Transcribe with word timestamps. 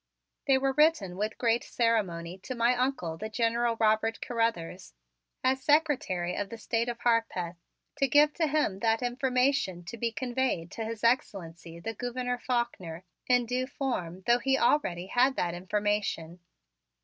They 0.47 0.57
were 0.57 0.73
written 0.73 1.15
with 1.15 1.37
great 1.37 1.63
ceremony 1.63 2.39
to 2.39 2.55
my 2.55 2.75
Uncle, 2.75 3.17
the 3.19 3.29
General 3.29 3.77
Robert 3.79 4.19
Carruthers, 4.19 4.95
as 5.43 5.61
Secretary 5.63 6.35
of 6.35 6.49
the 6.49 6.57
State 6.57 6.89
of 6.89 6.97
Harpeth, 7.01 7.57
to 7.97 8.07
give 8.07 8.33
to 8.33 8.47
him 8.47 8.79
that 8.79 9.03
information 9.03 9.83
to 9.85 9.97
be 9.97 10.11
conveyed 10.11 10.71
to 10.71 10.85
His 10.85 11.03
Excellency, 11.03 11.79
the 11.79 11.93
Gouverneur 11.93 12.39
Faulkner, 12.39 13.03
in 13.27 13.45
due 13.45 13.67
form 13.67 14.23
though 14.25 14.39
he 14.39 14.57
already 14.57 15.05
had 15.05 15.35
that 15.35 15.53
information. 15.53 16.39